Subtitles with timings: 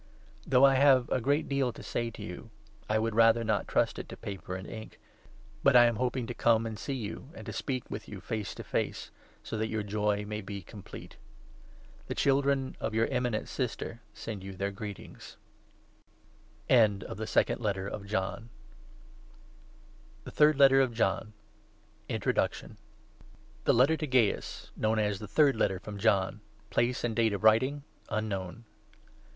[0.47, 2.49] Though I have a great deal to say to you,
[2.89, 4.99] I would rather 12 not trust it to paper and ink,
[5.61, 8.55] but I am hoping to come and see you, and to speak with you face
[8.55, 9.11] to face,
[9.43, 11.17] so that your joy may be complete.
[12.07, 15.37] The children of your eminent sister send 13 you their greetings.
[16.67, 17.13] FROM JOHN III.
[17.13, 17.55] THE
[23.73, 24.71] LETTER TO GAIUS.
[24.75, 26.41] (KNOWN AS 'THE THIRD LETTER FROM JOHN').
[26.71, 28.65] [PLACE AND DATE OF WRITING UNKNOWN.